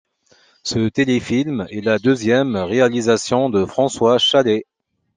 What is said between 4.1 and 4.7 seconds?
Chalais.